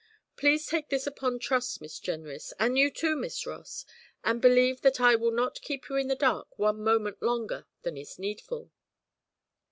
Please 0.35 0.65
take 0.65 0.89
this 0.89 1.05
upon 1.05 1.37
trust, 1.37 1.79
Miss 1.79 1.99
Jenrys, 1.99 2.53
and 2.57 2.75
you 2.75 2.89
too, 2.89 3.15
Miss 3.15 3.45
Ross, 3.45 3.85
and 4.23 4.41
believe 4.41 4.81
that 4.81 4.99
I 4.99 5.15
will 5.15 5.29
not 5.29 5.61
keep 5.61 5.89
you 5.89 5.95
in 5.95 6.07
the 6.07 6.15
dark 6.15 6.57
one 6.57 6.83
moment 6.83 7.21
longer 7.21 7.67
than 7.83 7.97
is 7.97 8.17
needful.' 8.17 8.71